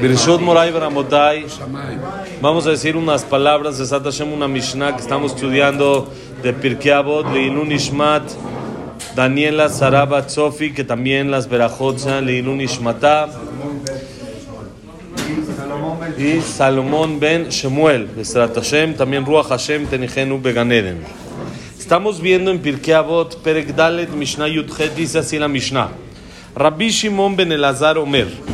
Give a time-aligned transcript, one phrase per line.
[0.00, 1.46] Birshot Moray Bramotay.
[2.40, 6.92] Vamos a decir unas palabras de Sat Hashem, una Mishnah que estamos estudiando de Pirkei
[6.92, 8.22] Avot, Leilun Ishmat,
[9.16, 13.28] Daniela Saraba Tzofi, que también las Berajot Leilun Ishmatá.
[16.18, 21.02] Y Salomón ben Shemuel, Besrat Hashem, también Ruach Hashem Tenijenu Beganeden.
[21.78, 25.90] Estamos viendo en Pirkei Avot, Perek Dalet, Mishnah Yudchet, dice así la Mishnah.
[26.54, 28.53] Rabbi Shimon ben Elazar Omer.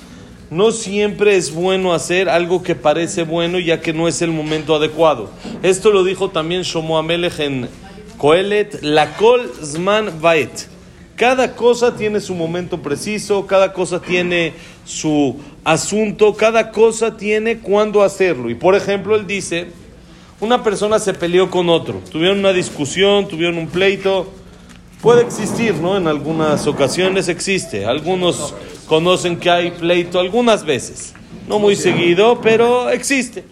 [0.51, 4.75] no siempre es bueno hacer algo que parece bueno ya que no es el momento
[4.75, 5.31] adecuado.
[5.63, 7.69] Esto lo dijo también Shomo Amelech en
[8.17, 10.67] Koelet, la kol zman vaet.
[11.15, 18.03] Cada cosa tiene su momento preciso, cada cosa tiene su asunto, cada cosa tiene cuándo
[18.03, 18.49] hacerlo.
[18.49, 19.67] Y por ejemplo, él dice,
[20.41, 24.29] una persona se peleó con otro, tuvieron una discusión, tuvieron un pleito,
[25.01, 25.95] puede existir, ¿no?
[25.95, 27.85] En algunas ocasiones existe.
[27.85, 28.53] Algunos
[28.91, 31.13] conocen que hay pleito algunas veces.
[31.47, 33.45] No muy seguido, pero existe.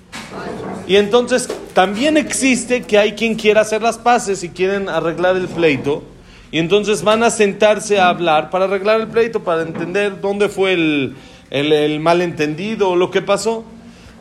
[0.86, 5.48] Y entonces también existe que hay quien quiera hacer las paces y quieren arreglar el
[5.48, 6.04] pleito.
[6.52, 10.73] Y entonces van a sentarse a hablar para arreglar el pleito, para entender dónde fue
[10.73, 11.16] el,
[11.52, 13.64] el, malentendido o lo que pasó.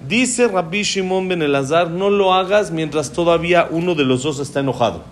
[0.06, 4.60] Dice Rabbi Shimon Ben Elazar, no lo hagas mientras todavía uno de los dos está
[4.60, 5.02] enojado.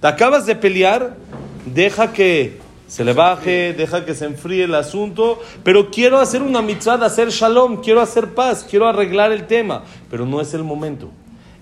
[0.00, 1.14] Te acabas de pelear,
[1.66, 6.62] deja que se le baje, deja que se enfríe el asunto, pero quiero hacer una
[6.62, 11.10] mitzvah, hacer shalom, quiero hacer paz, quiero arreglar el tema, pero no es el momento.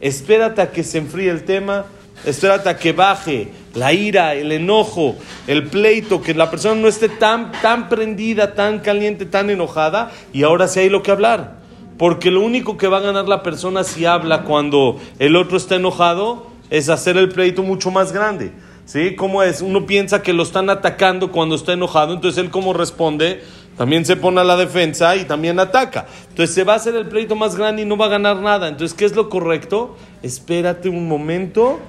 [0.01, 1.87] Espérate a que se enfríe el tema,
[2.27, 7.09] espérate a que baje la ira, el enojo, el pleito, que la persona no esté
[7.09, 11.65] tan, tan prendida, tan caliente, tan enojada, y ahora sí hay lo que hablar.
[11.97, 15.77] Porque lo único que va a ganar la persona si habla cuando el otro está
[15.77, 18.53] enojado es hacer el pleito mucho más grande.
[18.85, 19.15] ¿Sí?
[19.17, 19.63] ¿Cómo es?
[19.63, 23.43] Uno piensa que lo están atacando cuando está enojado, entonces él como responde,
[23.77, 26.07] también se pone a la defensa y también ataca.
[26.29, 28.69] Entonces se va a hacer el pleito más grande y no va a ganar nada.
[28.69, 29.97] Entonces, ¿qué es lo correcto?
[30.23, 31.81] Espérate un momento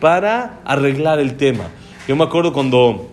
[0.00, 1.64] para arreglar el tema.
[2.08, 3.10] Yo me acuerdo cuando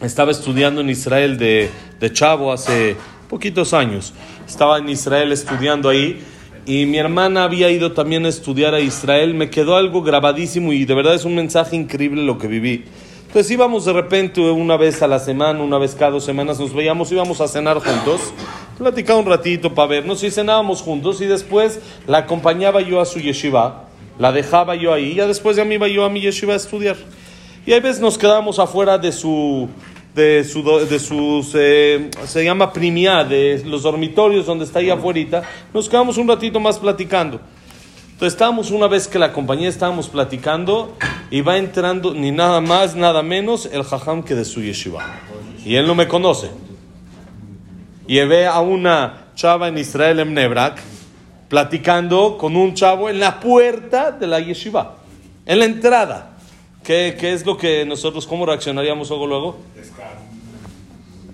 [0.00, 2.96] estaba estudiando en Israel de, de chavo hace
[3.28, 4.12] poquitos años.
[4.46, 6.22] Estaba en Israel estudiando ahí
[6.66, 10.84] y mi hermana había ido también a estudiar a Israel, me quedó algo grabadísimo y
[10.84, 12.84] de verdad es un mensaje increíble lo que viví.
[13.26, 16.72] Entonces íbamos de repente una vez a la semana, una vez cada dos semanas nos
[16.72, 18.32] veíamos, íbamos a cenar juntos,
[18.78, 23.18] platicaba un ratito para vernos y cenábamos juntos y después la acompañaba yo a su
[23.18, 23.88] yeshiva,
[24.18, 26.56] la dejaba yo ahí y ya después ya me iba yo a mi yeshiva a
[26.56, 26.96] estudiar.
[27.66, 29.68] Y a veces nos quedábamos afuera de su,
[30.14, 35.42] de, su, de sus, eh, se llama primia, de los dormitorios donde está ahí afuera,
[35.72, 37.40] nos quedamos un ratito más platicando.
[38.12, 40.96] Entonces estábamos una vez que la compañía estábamos platicando
[41.30, 45.04] y va entrando ni nada más, nada menos el jajam que de su yeshiva.
[45.64, 46.50] Y él no me conoce.
[48.06, 50.80] Ve a una chava en Israel, en Nebrak,
[51.48, 54.96] platicando con un chavo en la puerta de la yeshiva,
[55.44, 56.33] en la entrada.
[56.84, 59.56] ¿Qué, qué es lo que nosotros, cómo reaccionaríamos luego luego?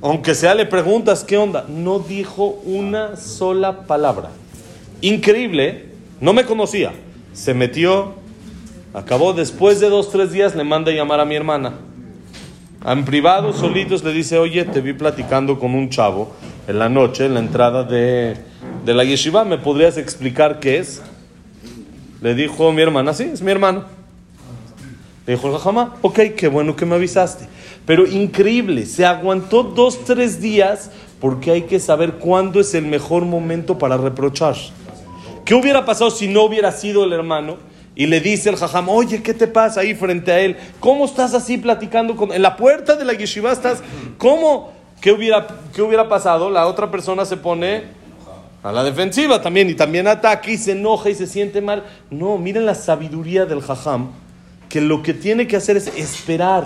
[0.00, 1.66] Aunque sea le preguntas, ¿qué onda?
[1.68, 4.30] No dijo una sola palabra.
[5.00, 5.86] Increíble,
[6.20, 6.92] no me conocía.
[7.32, 8.14] Se metió,
[8.94, 11.74] acabó, después de dos, tres días le manda a llamar a mi hermana.
[12.86, 16.32] En privado, solitos, le dice, oye, te vi platicando con un chavo
[16.68, 18.36] en la noche, en la entrada de,
[18.84, 21.02] de la yeshiva, ¿me podrías explicar qué es?
[22.22, 23.99] Le dijo mi hermana, sí, es mi hermano.
[25.30, 27.46] Le dijo el jajama, ok, qué bueno que me avisaste.
[27.86, 33.24] Pero increíble, se aguantó dos, tres días porque hay que saber cuándo es el mejor
[33.24, 34.56] momento para reprochar.
[35.44, 37.58] ¿Qué hubiera pasado si no hubiera sido el hermano?
[37.94, 40.56] Y le dice el jajam, oye, ¿qué te pasa ahí frente a él?
[40.80, 42.32] ¿Cómo estás así platicando con...
[42.32, 43.84] En la puerta de la yeshiva estás...
[44.18, 44.72] ¿Cómo?
[45.00, 46.50] ¿Qué hubiera, qué hubiera pasado?
[46.50, 47.84] La otra persona se pone
[48.64, 51.84] a la defensiva también y también ataca y se enoja y se siente mal.
[52.10, 54.08] No, miren la sabiduría del jajam,
[54.70, 56.64] que lo que tiene que hacer es esperar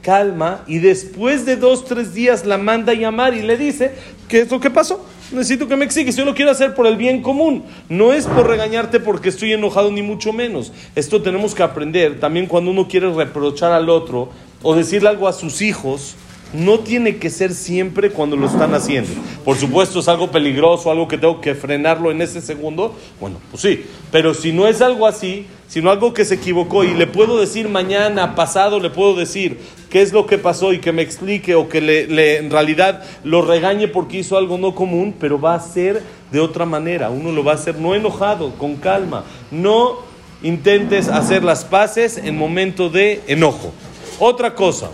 [0.00, 3.92] calma y después de dos, tres días la manda a llamar y le dice,
[4.28, 5.04] ¿qué es lo que pasó?
[5.32, 8.46] Necesito que me exiges, yo lo quiero hacer por el bien común, no es por
[8.46, 10.72] regañarte porque estoy enojado ni mucho menos.
[10.94, 14.30] Esto tenemos que aprender también cuando uno quiere reprochar al otro
[14.62, 16.14] o decirle algo a sus hijos,
[16.52, 19.10] no tiene que ser siempre cuando lo están haciendo.
[19.44, 22.94] Por supuesto, es algo peligroso, algo que tengo que frenarlo en ese segundo.
[23.20, 23.84] Bueno, pues sí.
[24.10, 27.68] Pero si no es algo así, sino algo que se equivocó y le puedo decir
[27.68, 29.58] mañana, pasado, le puedo decir
[29.90, 33.42] qué es lo que pasó y que me explique o que le, en realidad lo
[33.42, 37.10] regañe porque hizo algo no común, pero va a ser de otra manera.
[37.10, 39.24] Uno lo va a hacer no enojado, con calma.
[39.50, 39.98] No
[40.42, 43.72] intentes hacer las paces en momento de enojo.
[44.18, 44.90] Otra cosa.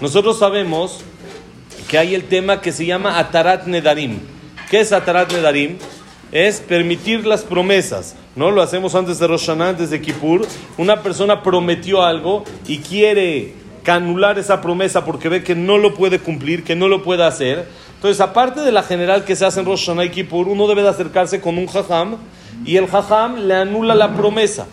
[0.00, 1.00] Nosotros sabemos
[1.88, 4.18] que hay el tema que se llama Atarat Nedarim.
[4.70, 5.76] ¿Qué es Atarat Nedarim?
[6.32, 8.16] Es permitir las promesas.
[8.36, 8.50] ¿no?
[8.50, 10.46] Lo hacemos antes de Rosh antes de Kippur.
[10.78, 13.54] Una persona prometió algo y quiere
[13.86, 17.66] anular esa promesa porque ve que no lo puede cumplir, que no lo puede hacer.
[17.96, 20.88] Entonces, aparte de la general que se hace en Rosh y Kippur, uno debe de
[20.88, 22.16] acercarse con un jajam
[22.64, 24.66] y el jajam le anula la promesa.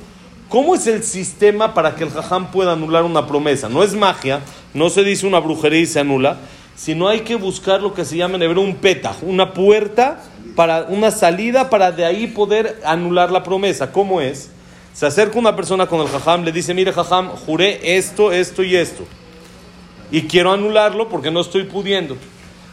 [0.50, 3.68] ¿Cómo es el sistema para que el jajam pueda anular una promesa?
[3.68, 4.40] No es magia,
[4.74, 6.38] no se dice una brujería y se anula,
[6.74, 10.24] sino hay que buscar lo que se llama en hebreo un peta, una puerta
[10.56, 13.92] para una salida para de ahí poder anular la promesa.
[13.92, 14.50] ¿Cómo es?
[14.94, 18.78] Se acerca una persona con el jajam, le dice, mire jajam, juré esto, esto y
[18.78, 19.04] esto.
[20.12, 22.16] Y quiero anularlo porque no estoy pudiendo.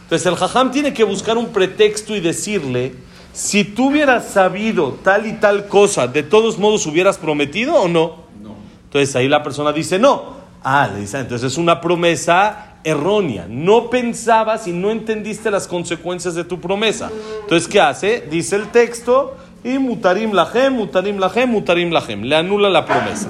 [0.03, 2.93] Entonces el jajam tiene que buscar un pretexto y decirle,
[3.35, 8.23] si tú hubieras sabido tal y tal cosa, de todos modos hubieras prometido o no.
[8.41, 8.55] no.
[8.85, 10.35] Entonces ahí la persona dice no.
[10.63, 13.45] Ah, le dice, entonces es una promesa errónea.
[13.49, 17.11] No pensabas y no entendiste las consecuencias de tu promesa.
[17.41, 18.25] Entonces, ¿qué hace?
[18.31, 19.35] Dice el texto,
[19.65, 22.23] y mutarim lahem, mutarim lahem, mutarim lahem.
[22.23, 23.29] Le anula la promesa.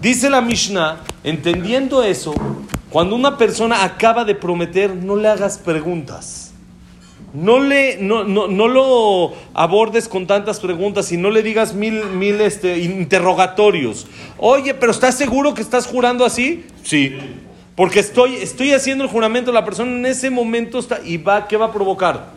[0.00, 2.34] Dice la Mishnah, entendiendo eso,
[2.90, 6.52] cuando una persona acaba de prometer, no le hagas preguntas.
[7.36, 12.02] No, le, no, no, no, lo abordes con tantas preguntas y no le digas mil,
[12.06, 14.06] mil este, interrogatorios.
[14.38, 16.64] Oye, pero ¿estás seguro que estás jurando así?
[16.82, 17.14] Sí.
[17.74, 21.58] Porque estoy, estoy haciendo el juramento, la persona en ese momento está y va, ¿qué
[21.58, 22.32] va a provocar?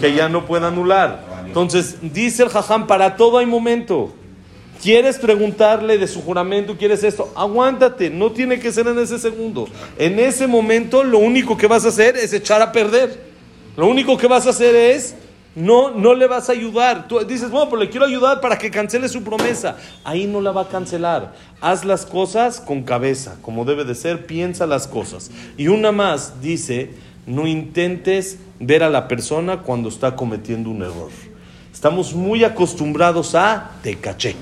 [0.00, 1.44] Que ya no pueda anular.
[1.46, 4.12] Entonces, dice el jajam, para todo hay momento.
[4.82, 6.76] ¿Quieres preguntarle de su juramento?
[6.76, 7.32] ¿Quieres esto?
[7.36, 9.68] Aguántate, no tiene que ser en ese segundo.
[9.96, 13.27] En ese momento lo único que vas a hacer es echar a perder.
[13.78, 15.14] Lo único que vas a hacer es,
[15.54, 17.06] no, no le vas a ayudar.
[17.06, 19.76] Tú dices, bueno, pero le quiero ayudar para que cancele su promesa.
[20.02, 21.32] Ahí no la va a cancelar.
[21.60, 25.30] Haz las cosas con cabeza, como debe de ser, piensa las cosas.
[25.56, 26.90] Y una más dice,
[27.24, 31.12] no intentes ver a la persona cuando está cometiendo un error.
[31.72, 34.34] Estamos muy acostumbrados a te caché.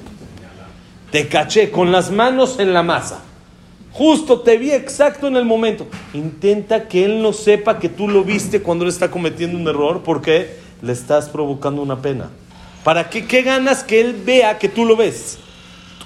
[1.11, 3.21] Te caché con las manos en la masa.
[3.97, 5.87] Justo te vi exacto en el momento.
[6.13, 10.03] Intenta que él no sepa que tú lo viste cuando él está cometiendo un error
[10.05, 12.29] porque le estás provocando una pena.
[12.85, 15.39] ¿Para qué, qué ganas que él vea que tú lo ves?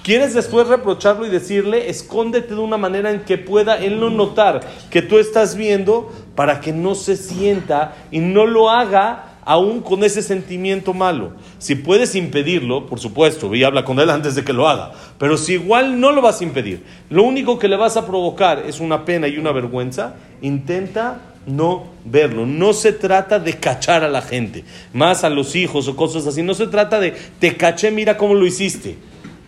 [0.04, 4.60] ¿Quieres después reprocharlo y decirle, escóndete de una manera en que pueda él no notar
[4.88, 10.04] que tú estás viendo para que no se sienta y no lo haga aún con
[10.04, 11.32] ese sentimiento malo.
[11.58, 15.36] Si puedes impedirlo, por supuesto, y habla con él antes de que lo haga, pero
[15.36, 18.80] si igual no lo vas a impedir, lo único que le vas a provocar es
[18.80, 22.46] una pena y una vergüenza, intenta no verlo.
[22.46, 26.42] No se trata de cachar a la gente, más a los hijos o cosas así.
[26.42, 28.96] No se trata de te caché, mira cómo lo hiciste.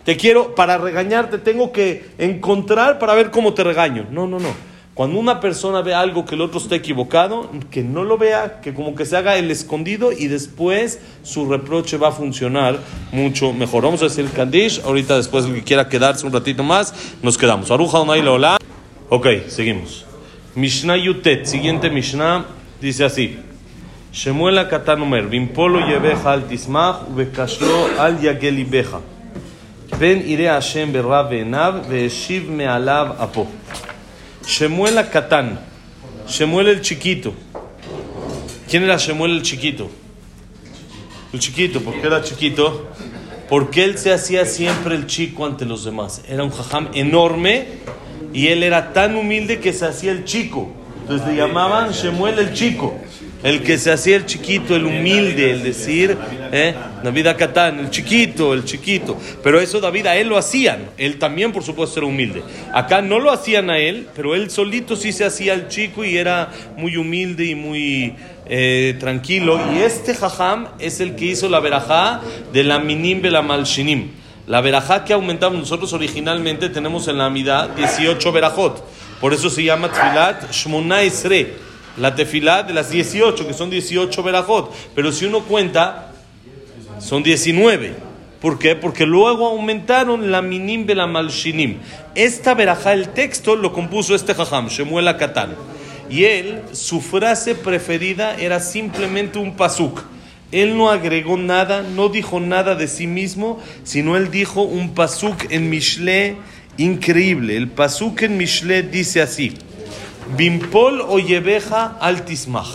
[0.03, 4.07] Te quiero, para regañarte, tengo que encontrar para ver cómo te regaño.
[4.11, 4.72] No, no, no.
[4.93, 8.75] Cuando una persona ve algo que el otro está equivocado, que no lo vea, que
[8.75, 12.77] como que se haga el escondido y después su reproche va a funcionar
[13.11, 13.83] mucho mejor.
[13.83, 16.93] Vamos a decir Kandish, ahorita después el que quiera quedarse un ratito más,
[17.23, 17.71] nos quedamos.
[17.71, 18.23] Aruja Onay
[19.09, 20.05] Ok, seguimos.
[20.53, 22.45] Mishnah Yutet, siguiente Mishnah,
[22.79, 23.39] dice así.
[24.11, 28.99] Shemuel Katan Omer, Vimpolo yebeja al tismach, ubekashlo al yagelibeja.
[29.99, 33.47] Ben ire Hashem berra ve'enav, ve'eshiv me'alav apo.
[34.45, 35.59] Shemuel Katán,
[36.27, 37.33] Shemuel el chiquito.
[38.69, 39.89] ¿Quién era Shemuel el chiquito?
[41.31, 42.89] El chiquito, ¿por qué era chiquito?
[43.49, 46.21] Porque él se hacía siempre el chico ante los demás.
[46.27, 47.67] Era un jajam enorme
[48.33, 50.71] y él era tan humilde que se hacía el chico.
[51.01, 52.95] Entonces le llamaban Shemuel el chico.
[53.43, 56.17] El que se hacía el chiquito, el humilde, el decir,
[56.51, 56.73] ¿eh?
[57.03, 59.17] David Acatán, el chiquito, el chiquito.
[59.43, 60.89] Pero eso David a él lo hacían.
[60.97, 62.41] Él también, por supuesto, era humilde.
[62.73, 66.17] Acá no lo hacían a él, pero él solito sí se hacía el chico y
[66.17, 69.59] era muy humilde y muy eh, tranquilo.
[69.75, 72.21] Y este jajam es el que hizo la verajá
[72.53, 74.11] de la minim la malshinim.
[74.47, 78.83] La verajá que aumentamos nosotros originalmente tenemos en la amidad 18 verajot.
[79.19, 84.23] Por eso se llama Tfilat Shmona Esre la tefilá de las 18, que son 18
[84.23, 84.73] verajot.
[84.95, 86.11] Pero si uno cuenta,
[86.99, 87.95] son 19.
[88.41, 88.75] ¿Por qué?
[88.75, 91.77] Porque luego aumentaron la minim de la malshinim.
[92.13, 95.55] Esta verajá, el texto, lo compuso este jajam, Shemuel Akatán.
[96.09, 100.03] Y él, su frase preferida era simplemente un pasuk.
[100.51, 105.49] Él no agregó nada, no dijo nada de sí mismo, sino él dijo un pasuk
[105.49, 106.35] en Mishle
[106.77, 107.55] increíble.
[107.55, 109.53] El pasuk en Mishle dice así:
[110.35, 112.69] Bimpol oyebeja altismach.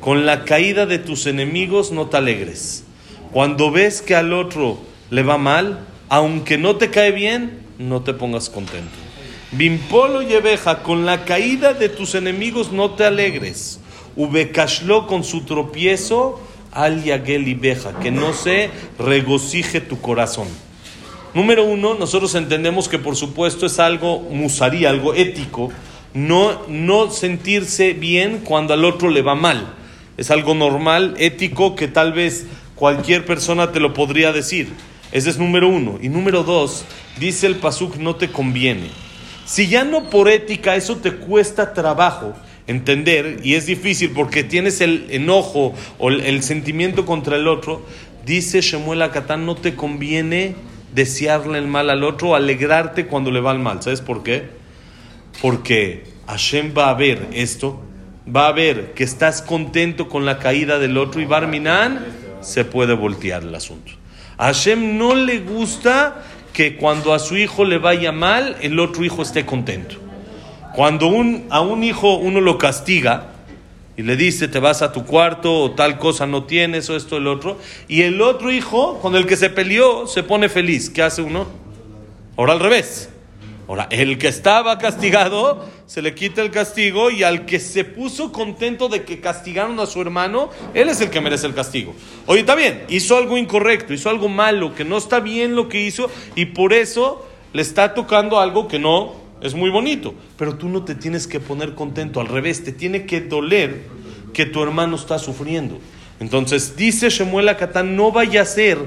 [0.00, 2.84] Con la caída de tus enemigos no te alegres.
[3.32, 4.78] Cuando ves que al otro
[5.10, 8.90] le va mal, aunque no te cae bien, no te pongas contento.
[9.52, 13.80] Bimpolo yebeja, con la caída de tus enemigos no te alegres.
[14.16, 16.40] Ubekashlo con su tropiezo,
[16.72, 20.46] al yagel y beja, que no se regocije tu corazón.
[21.34, 25.70] Número uno, nosotros entendemos que por supuesto es algo musarí, algo ético,
[26.14, 29.74] no, no sentirse bien cuando al otro le va mal.
[30.16, 34.68] Es algo normal, ético, que tal vez cualquier persona te lo podría decir.
[35.12, 35.98] Ese es número uno.
[36.00, 36.84] Y número dos,
[37.18, 38.88] dice el Pasuk, no te conviene.
[39.44, 42.34] Si ya no por ética eso te cuesta trabajo
[42.66, 47.84] entender y es difícil porque tienes el enojo o el, sentimiento contra el otro,
[48.24, 50.54] dice Shemuel Akatán, no te conviene
[50.94, 53.82] desearle el mal al otro, alegrarte cuando le va el mal.
[53.82, 54.59] ¿Sabes por qué?
[55.40, 57.80] Porque Hashem va a ver esto,
[58.34, 62.04] va a ver que estás contento con la caída del otro y Barminan
[62.40, 63.92] se puede voltear el asunto.
[64.36, 69.04] A Hashem no le gusta que cuando a su hijo le vaya mal, el otro
[69.04, 69.96] hijo esté contento.
[70.74, 73.32] Cuando un, a un hijo uno lo castiga
[73.96, 77.16] y le dice te vas a tu cuarto o tal cosa no tienes o esto
[77.16, 81.02] el otro, y el otro hijo con el que se peleó se pone feliz, ¿qué
[81.02, 81.46] hace uno?
[82.36, 83.10] Ahora al revés.
[83.70, 88.32] Ahora, el que estaba castigado se le quita el castigo y al que se puso
[88.32, 91.94] contento de que castigaron a su hermano, él es el que merece el castigo.
[92.26, 95.82] Oye, está bien, hizo algo incorrecto, hizo algo malo, que no está bien lo que
[95.82, 100.16] hizo y por eso le está tocando algo que no es muy bonito.
[100.36, 103.82] Pero tú no te tienes que poner contento, al revés, te tiene que doler
[104.32, 105.78] que tu hermano está sufriendo.
[106.18, 108.78] Entonces dice Shemuel Akatán, no vaya a ser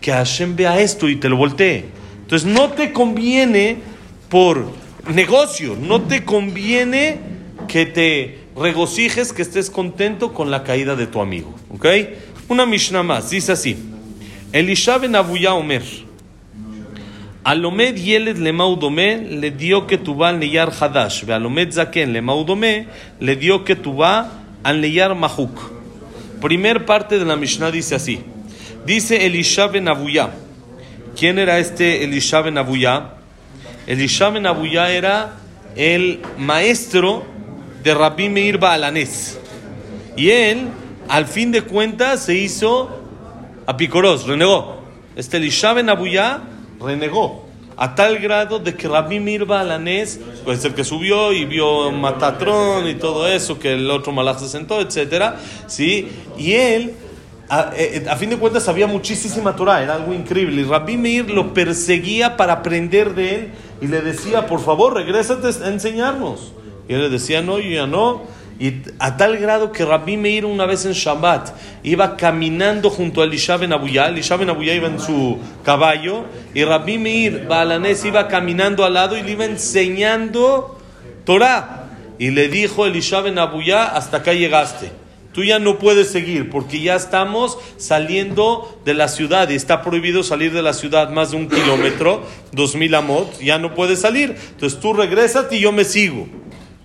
[0.00, 1.84] que Hashem vea esto y te lo voltee.
[2.22, 3.96] Entonces no te conviene
[4.28, 4.72] por
[5.12, 5.76] negocio.
[5.80, 7.18] No te conviene
[7.66, 11.54] que te regocijes, que estés contento con la caída de tu amigo.
[11.70, 11.86] ¿Ok?
[12.48, 13.30] Una Mishnah más.
[13.30, 13.76] Dice así.
[14.52, 15.82] Elisha ben Abuya Omer.
[17.44, 21.24] Alomed Yeled Lemaudome le dio que tuba al Neyar Hadash.
[21.24, 22.88] Ve Alomed Zaken Lemaudome
[23.20, 24.32] le dio que tuba
[24.62, 25.58] al Neyar Mahuk.
[26.40, 28.20] Primer parte de la Mishnah dice así.
[28.84, 30.30] Dice Elisha ben Abuya.
[31.16, 33.17] ¿Quién era este Elisha ben Abuya?
[33.88, 35.36] Elisha ben Abuya era
[35.74, 37.24] el maestro
[37.82, 39.40] de Rabbi Meir Baalanés.
[40.14, 40.68] Y él,
[41.08, 42.90] al fin de cuentas, se hizo
[43.64, 44.82] apicoros, renegó.
[45.16, 46.40] Este Elisha ben Abuya
[46.78, 51.90] renegó a tal grado de que Rabbi Meir Baalanés, pues el que subió y vio
[51.90, 56.10] Matatrón y todo eso, que el otro malach se sentó, etcétera, ¿sí?
[56.36, 56.92] Y él
[57.50, 60.60] eh, a, fin de cuentas sabía muchísima Torah, era algo increíble.
[60.60, 63.48] Y Rabbi Meir lo perseguía para aprender de él
[63.80, 66.52] y le decía, por favor, regrésate a enseñarnos.
[66.88, 68.22] Y él le decía, no, yo ya no.
[68.60, 71.50] Y a tal grado que Rabbi Meir una vez en Shabbat
[71.84, 76.64] iba caminando junto a Elisha ben Abuyá, Elisha ben Abuyá iba en su caballo y
[76.64, 80.76] Rabbi Meir Balanés iba caminando al lado y le iba enseñando
[81.24, 81.84] Torah.
[82.18, 84.90] Y le dijo Elisha ben Abuyá, hasta acá llegaste.
[85.32, 90.22] Tú ya no puedes seguir porque ya estamos saliendo de la ciudad y está prohibido
[90.22, 94.36] salir de la ciudad más de un kilómetro, dos mil amot, ya no puedes salir.
[94.50, 96.26] Entonces tú regresas y yo me sigo.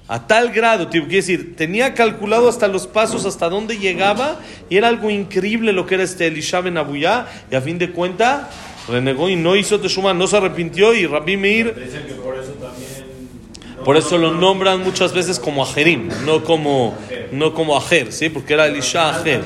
[0.09, 4.89] A tal grado, quiero decir, tenía calculado hasta los pasos, hasta dónde llegaba, y era
[4.89, 8.49] algo increíble lo que era este Elisha ben Abuyá, y a fin de cuenta
[8.89, 11.73] renegó y no hizo Teshuma, no se arrepintió, y Rabbi Meir.
[12.21, 12.53] Por eso
[14.17, 16.95] lo nombran muchas veces como Ajerim, no como,
[17.31, 18.29] no como Ajer, ¿sí?
[18.29, 19.41] Porque era Elisha Ajer.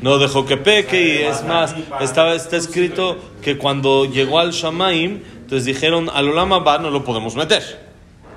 [0.00, 5.22] No dejó que peque y es más, estaba, está escrito que cuando llegó al Shamaim,
[5.40, 7.62] entonces dijeron, al Olama Ba no lo podemos meter.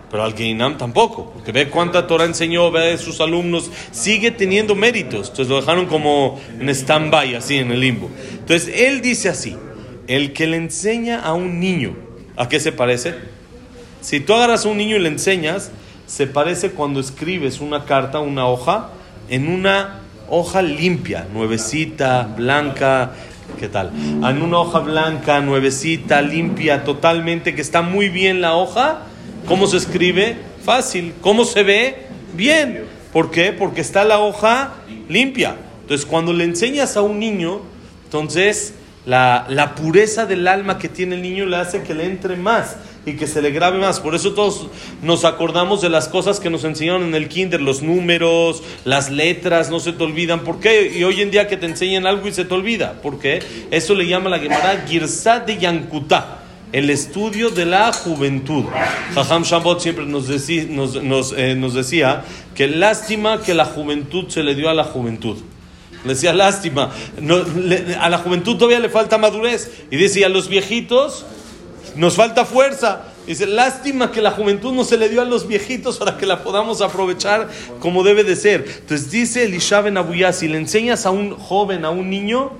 [0.09, 5.27] Pero al Geinam tampoco, porque ve cuánta Torah enseñó, ve sus alumnos, sigue teniendo méritos.
[5.27, 8.09] Entonces lo dejaron como en stand-by, así en el limbo.
[8.31, 9.57] Entonces él dice así:
[10.07, 12.06] el que le enseña a un niño
[12.37, 13.15] ¿A qué se parece?
[14.01, 15.71] Si tú agarras a un niño y le enseñas,
[16.05, 18.91] se parece cuando escribes una carta, una hoja,
[19.27, 23.13] en una hoja limpia, nuevecita, blanca,
[23.59, 23.91] ¿qué tal?
[23.95, 28.99] En una hoja blanca, nuevecita, limpia, totalmente, que está muy bien la hoja.
[29.47, 30.37] ¿Cómo se escribe?
[30.63, 31.13] Fácil.
[31.21, 32.07] ¿Cómo se ve?
[32.35, 32.85] Bien.
[33.11, 33.51] ¿Por qué?
[33.51, 34.75] Porque está la hoja
[35.09, 35.55] limpia.
[35.81, 37.61] Entonces, cuando le enseñas a un niño,
[38.03, 38.75] entonces
[39.07, 42.75] la, pureza del alma que tiene el niño le hace que le entre más.
[43.05, 44.01] y que se le grabe más.
[44.01, 44.67] Por eso todos
[45.01, 49.69] nos acordamos de las cosas que nos enseñaron en el kinder, los números, las letras,
[49.69, 50.41] no se te olvidan.
[50.41, 50.91] ¿Por qué?
[50.93, 53.01] Y hoy en día que te enseñan algo y se te olvida.
[53.01, 53.41] ¿Por qué?
[53.71, 58.65] Eso le llama la Gemara Girsat de Yankutá el estudio de la juventud.
[59.15, 64.43] Jajam Shabbat siempre nos, decía, nos, eh, nos, decía que lástima que la juventud se
[64.43, 65.37] le dio a la juventud.
[66.03, 66.91] Le decía lástima,
[67.99, 69.71] a la juventud todavía le falta madurez.
[69.91, 71.25] Y dice, a los viejitos
[71.95, 73.03] nos falta fuerza.
[73.25, 76.43] Dice, lástima que la juventud no se le dio a los viejitos para que la
[76.43, 77.49] podamos aprovechar
[77.79, 78.65] como debe de ser.
[78.65, 82.51] Entonces dice Elisha Ben Abuyá, si le enseñas a un joven, a un niño,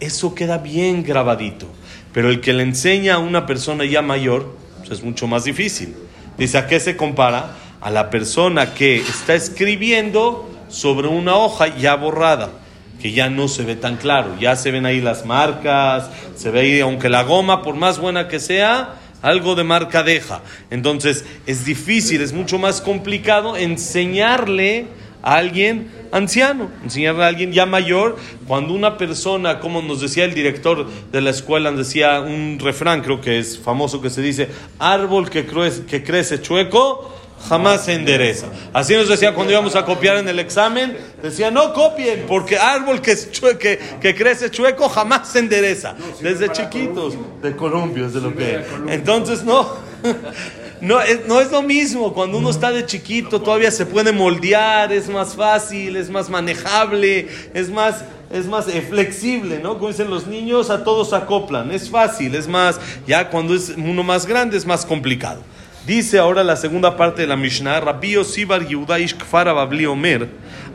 [0.00, 1.66] eso queda bien grabadito.
[2.14, 5.94] Pero el que le enseña a una persona ya mayor, pues es mucho más difícil.
[6.38, 7.54] Dice, ¿a qué se compara?
[7.80, 12.50] A la persona que está escribiendo sobre una hoja ya borrada,
[13.00, 16.60] que ya no se ve tan claro, ya se ven ahí las marcas, se ve
[16.60, 20.42] ahí, aunque la goma, por más buena que sea, algo de marca deja.
[20.70, 24.86] Entonces, es difícil, es mucho más complicado enseñarle
[25.22, 30.34] a alguien anciano, enseñarle a alguien ya mayor, cuando una persona, como nos decía el
[30.34, 35.28] director de la escuela, decía un refrán, creo que es famoso, que se dice, árbol
[35.28, 37.17] que crece, que crece chueco,
[37.48, 38.46] jamás se endereza.
[38.72, 43.00] Así nos decía cuando íbamos a copiar en el examen, decía, no copien, porque árbol
[43.00, 43.16] que,
[43.58, 45.94] que, que crece chueco jamás se endereza.
[46.20, 48.62] Desde chiquitos, de columpios, de lo que...
[48.88, 49.68] Entonces, no.
[50.80, 54.92] No es, no es lo mismo, cuando uno está de chiquito todavía se puede moldear,
[54.92, 59.74] es más fácil, es más manejable, es más, es más eh, flexible, ¿no?
[59.74, 62.78] Como dicen los niños, a todos acoplan, es fácil, es más,
[63.08, 65.40] ya cuando es uno más grande es más complicado.
[65.88, 70.28] Dice ahora la segunda parte de la Mishnah, Rabbi Yosibar Yehuda Ishkfar Ababli Omer,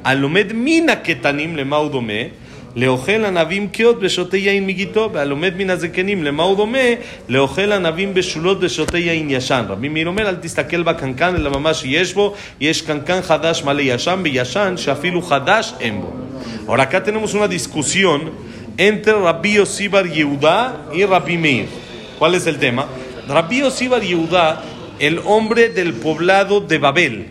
[0.04, 2.32] Alomed Mina Ketanim le Maudome,
[2.74, 6.98] Leochel Anavim Kiot Beshote Yain Migito, Alomed Mina Zekenim le Maudome,
[7.30, 9.70] Leochel Anavim Beshulot Beshote Yain Yashan.
[9.70, 15.22] Rabbi Miromer, al tistakel Bakankan, el Mamash Yeshbo, Yesh Kankan Hadash Male Yashan, Beyashan, Shafilu
[15.22, 16.12] Hadash Embo.
[16.68, 18.32] Ahora acá tenemos una discusión
[18.78, 21.68] entre Rabbi Yosibar Yehuda y Rabbi Meir.
[22.18, 22.88] ¿Cuál es el tema?
[23.28, 27.28] Rabbi Yosibar Yehuda el hombre del poblado de Babel,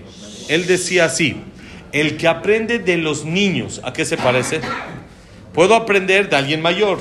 [0.48, 1.36] él decía así,
[1.92, 4.60] el que aprende de los niños, ¿a qué se parece?
[5.52, 6.98] Puedo aprender de alguien mayor,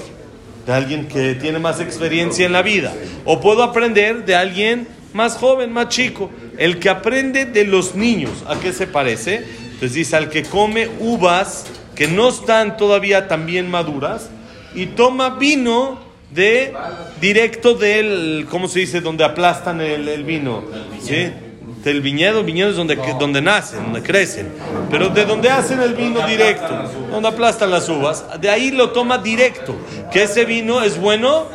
[0.66, 2.94] de alguien que tiene más experiencia en la vida,
[3.26, 6.30] o puedo aprender de alguien más joven, más chico.
[6.58, 9.46] El que aprende de los niños, ¿a qué se parece?
[9.64, 14.30] Entonces dice, al que come uvas que no están todavía tan bien maduras
[14.76, 16.74] y toma vino de
[17.20, 19.02] directo del, ¿cómo se dice?
[19.02, 20.64] Donde aplastan el, el vino.
[21.02, 21.32] ¿Sí?
[21.84, 24.52] del viñedo, viñedos donde, donde nacen, donde crecen,
[24.90, 26.68] pero de donde hacen el vino directo,
[27.10, 29.76] donde aplastan las uvas, de ahí lo toma directo.
[30.12, 31.48] Que ese vino es bueno,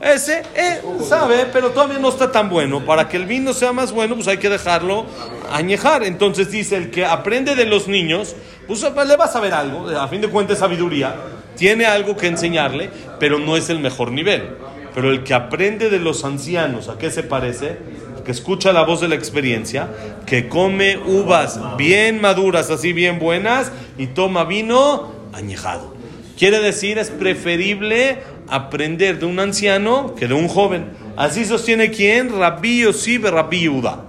[0.00, 2.84] ese eh, sabe, pero todavía no está tan bueno.
[2.84, 5.06] Para que el vino sea más bueno, pues hay que dejarlo
[5.50, 6.04] añejar.
[6.04, 10.06] Entonces dice, el que aprende de los niños, pues le va a saber algo, a
[10.08, 11.14] fin de cuentas sabiduría,
[11.56, 14.50] tiene algo que enseñarle, pero no es el mejor nivel.
[14.94, 17.78] Pero el que aprende de los ancianos, ¿a qué se parece?
[18.22, 19.88] que escucha la voz de la experiencia,
[20.26, 25.94] que come uvas bien maduras, así bien buenas, y toma vino añejado.
[26.38, 30.90] Quiere decir, es preferible aprender de un anciano que de un joven.
[31.16, 32.30] Así sostiene quién?
[32.38, 34.06] Rabbi Yosib Rabbi Yehuda.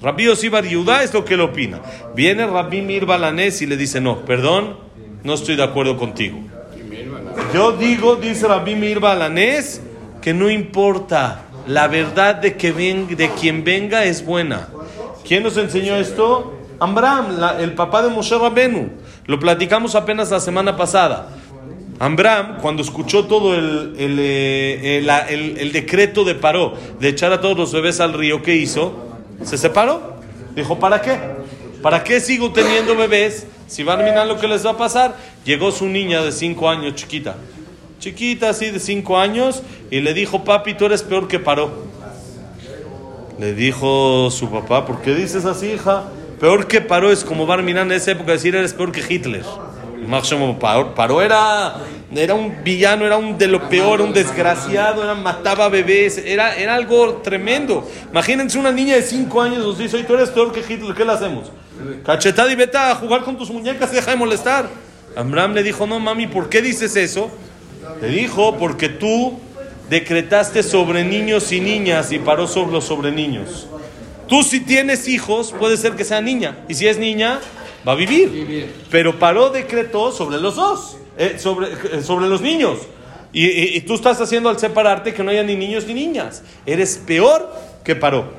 [0.00, 1.80] Rabbi Yosib Yehuda es lo que él opina.
[2.14, 4.78] Viene Rabbi Mir Balanés y le dice, no, perdón,
[5.24, 6.38] no estoy de acuerdo contigo.
[7.52, 9.80] Yo digo, dice Rabbi Mir Balanés,
[10.20, 14.68] que no importa la verdad de, que de quien venga es buena.
[15.26, 16.54] ¿Quién nos enseñó esto?
[16.80, 18.90] Ambram, el papá de Moshe Rabenu.
[19.26, 21.28] Lo platicamos apenas la semana pasada.
[21.98, 24.98] Ambram, cuando escuchó todo el, el, eh,
[25.58, 28.94] el, decreto de Paró de echar a todos los bebés al río, ¿qué hizo?
[29.42, 30.16] Se separó.
[30.54, 31.18] Dijo, ¿para qué?
[31.82, 35.16] ¿Para qué sigo teniendo bebés si van a lo que les va a pasar?
[35.44, 37.36] Llegó su niña de cinco años, chiquita
[37.98, 41.86] chiquita así de cinco años, y le dijo, papi, tú eres peor que Paró.
[43.38, 46.04] Le dijo su papá, ¿por qué dices así, hija?
[46.40, 49.44] Peor que Paró es como Barminan en esa época decir, eres peor que Hitler.
[50.94, 51.76] Paró era,
[52.14, 56.74] era un villano, era un de lo peor, un desgraciado, era, mataba bebés, era, era
[56.74, 57.86] algo tremendo.
[58.10, 61.12] Imagínense una niña de cinco años nos dice, tú eres peor que Hitler, ¿qué le
[61.12, 61.50] hacemos?
[62.04, 64.68] Cachetada y vete a jugar con tus muñecas y deja de molestar.
[65.16, 67.30] Amram le dijo, no mami, ¿por qué dices eso?
[68.00, 69.38] Te dijo porque tú
[69.88, 73.68] decretaste sobre niños y niñas y paró sobre los sobre niños.
[74.28, 76.64] Tú si tienes hijos, puede ser que sea niña.
[76.68, 77.40] Y si es niña,
[77.86, 78.72] va a vivir.
[78.90, 82.78] Pero paró decretó sobre los dos, eh, sobre, eh, sobre los niños.
[83.32, 86.42] Y, tú estás haciendo al separarte que no haya ni niños ni niñas.
[86.64, 87.52] Eres peor
[87.84, 88.32] que paró.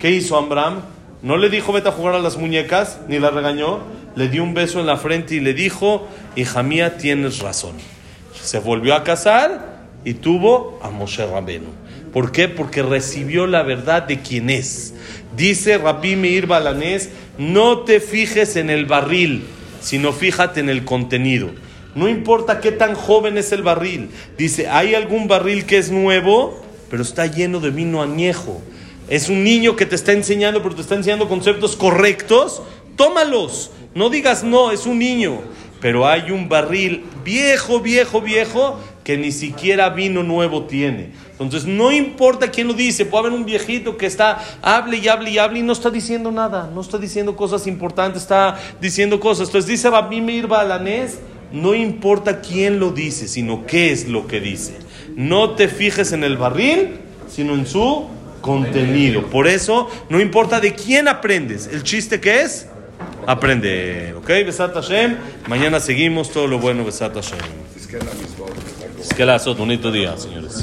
[0.00, 0.80] ¿Qué hizo Abraham?
[1.22, 3.80] No le dijo vete a jugar a las muñecas, ni la regañó.
[4.16, 7.76] Le dio un beso en la frente y le dijo, hija mía, tienes razón.
[8.42, 11.68] Se volvió a casar y tuvo a Moshe Rabenu.
[12.12, 12.48] ¿Por qué?
[12.48, 14.94] Porque recibió la verdad de quién es.
[15.36, 19.44] Dice Rabbi Meir Balanés, no te fijes en el barril,
[19.80, 21.50] sino fíjate en el contenido.
[21.94, 24.10] No importa qué tan joven es el barril.
[24.36, 28.60] Dice, hay algún barril que es nuevo, pero está lleno de vino añejo.
[29.12, 32.62] Es un niño que te está enseñando, pero te está enseñando conceptos correctos.
[32.96, 33.70] Tómalos.
[33.94, 35.42] No digas no, es un niño.
[35.82, 41.10] Pero hay un barril viejo, viejo, viejo, que ni siquiera vino nuevo tiene.
[41.32, 45.30] Entonces, no importa quién lo dice, puede haber un viejito que está, hable y hable
[45.30, 49.48] y hable y no está diciendo nada, no está diciendo cosas importantes, está diciendo cosas.
[49.48, 51.18] Entonces, dice Rabbi Balanés,
[51.52, 54.78] no importa quién lo dice, sino qué es lo que dice.
[55.16, 56.96] No te fijes en el barril,
[57.28, 58.08] sino en su
[58.42, 59.22] contenido.
[59.28, 62.66] Por eso, no importa de quién aprendes, el chiste que es
[63.26, 64.14] aprender.
[64.16, 64.28] ¿Ok?
[64.28, 65.16] Besat Hashem.
[65.48, 67.38] Mañana seguimos todo lo bueno, Besat Hashem.
[69.00, 70.60] Es que la bonito día, señores.